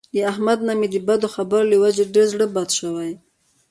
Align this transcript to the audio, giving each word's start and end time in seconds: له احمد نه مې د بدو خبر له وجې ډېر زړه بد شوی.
له 0.15 0.21
احمد 0.31 0.59
نه 0.67 0.73
مې 0.79 0.87
د 0.93 0.95
بدو 1.07 1.27
خبر 1.35 1.61
له 1.71 1.75
وجې 1.83 2.05
ډېر 2.13 2.27
زړه 2.33 2.45
بد 2.55 2.69
شوی. 2.79 3.11